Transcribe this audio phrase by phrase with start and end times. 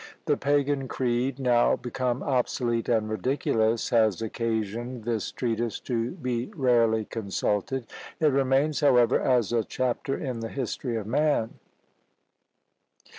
[0.25, 7.05] The pagan creed, now become obsolete and ridiculous, has occasioned this treatise to be rarely
[7.05, 7.85] consulted;
[8.19, 11.59] it remains, however, as a chapter in the history of man!